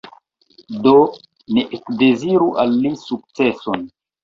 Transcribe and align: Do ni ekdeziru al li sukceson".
Do 0.85 0.93
ni 1.57 1.65
ekdeziru 1.79 2.49
al 2.65 2.75
li 2.87 2.95
sukceson". 3.05 3.89